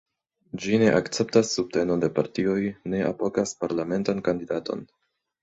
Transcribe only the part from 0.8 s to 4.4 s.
ne akceptas subtenon de partioj, ne apogas parlamentan